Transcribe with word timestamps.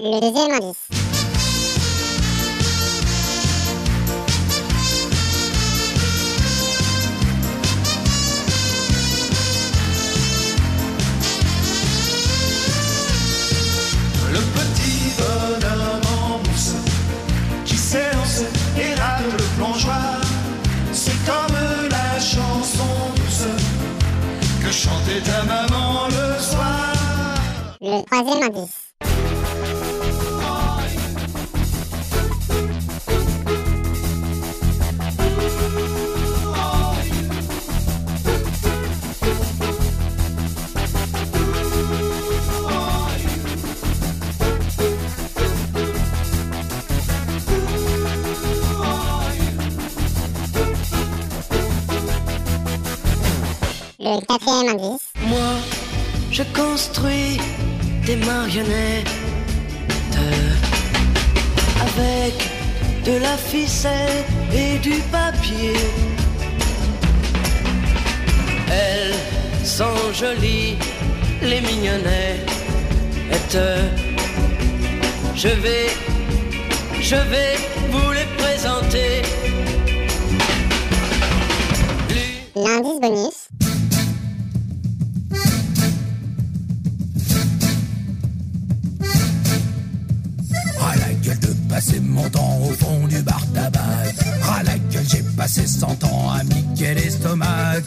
Le 0.00 0.20
deuxième 0.20 0.52
indice. 0.52 0.76
Le 14.30 14.38
petit 14.38 15.10
bonhomme 15.18 16.00
en 16.22 16.38
mousse 16.48 16.74
qui 17.64 17.76
s'élance 17.76 18.42
et 18.78 18.94
rate 18.94 19.22
le 19.24 19.56
plongeoir. 19.56 20.20
C'est 20.92 21.10
comme 21.26 21.56
la 21.90 22.20
chanson 22.20 22.84
douce 23.16 23.48
que 24.62 24.70
chantait 24.70 25.22
ta 25.24 25.42
maman 25.42 26.06
le 26.06 26.40
soir. 26.40 26.94
Le 27.80 28.04
troisième 28.04 28.44
indice. 28.44 28.87
Le 54.00 54.24
quatrième 54.24 54.68
indice. 54.68 55.08
Moi, 55.22 55.54
je 56.30 56.44
construis 56.54 57.40
des 58.06 58.14
marionnettes 58.14 59.08
avec 61.82 62.34
de 63.04 63.20
la 63.20 63.36
ficelle 63.36 64.24
et 64.52 64.78
du 64.78 65.00
papier. 65.10 65.74
Elles 68.70 69.66
sont 69.66 70.12
jolies, 70.12 70.76
les 71.42 71.60
mignonnettes. 71.60 72.48
Je 75.34 75.48
vais, 75.48 75.88
je 77.00 77.16
vais 77.16 77.56
vous 77.90 78.12
les 78.12 78.26
présenter. 78.36 79.22
L'indice 82.54 83.00
bonus. 83.00 83.67
Passer 91.78 92.00
mon 92.00 92.28
temps 92.28 92.58
au 92.60 92.72
fond 92.72 93.06
du 93.06 93.22
bar 93.22 93.40
tabac. 93.54 93.78
Ras 94.42 94.64
la 94.64 94.76
gueule, 94.90 95.04
j'ai 95.08 95.22
passé 95.36 95.64
100 95.64 96.02
ans 96.02 96.28
à 96.28 96.42
miquer 96.42 96.94
l'estomac. 96.94 97.82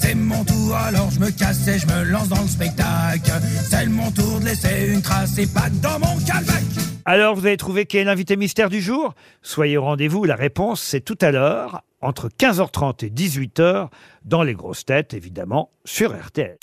C'est 0.00 0.16
mon 0.16 0.42
tour, 0.44 0.74
alors 0.74 1.12
je 1.12 1.20
me 1.20 1.30
casse 1.30 1.68
et 1.68 1.78
je 1.78 1.86
me 1.86 2.02
lance 2.10 2.28
dans 2.28 2.42
le 2.42 2.48
spectacle. 2.48 3.30
C'est 3.70 3.86
mon 3.86 4.10
tour 4.10 4.40
de 4.40 4.46
laisser 4.46 4.88
une 4.92 5.00
trace 5.00 5.38
et 5.38 5.46
pas 5.46 5.70
dans 5.80 6.00
mon 6.00 6.18
calvac. 6.26 6.64
Alors 7.04 7.36
vous 7.36 7.46
avez 7.46 7.56
trouvé 7.56 7.86
qui 7.86 7.98
est 7.98 8.04
l'invité 8.04 8.34
mystère 8.36 8.68
du 8.68 8.80
jour? 8.80 9.14
Soyez 9.42 9.76
au 9.76 9.84
rendez-vous, 9.84 10.24
la 10.24 10.34
réponse 10.34 10.82
c'est 10.82 11.02
tout 11.02 11.18
à 11.20 11.30
l'heure, 11.30 11.84
entre 12.00 12.28
15h30 12.28 13.04
et 13.06 13.10
18h, 13.10 13.90
dans 14.24 14.42
les 14.42 14.54
grosses 14.54 14.84
têtes 14.84 15.14
évidemment, 15.14 15.70
sur 15.84 16.20
RTL. 16.20 16.54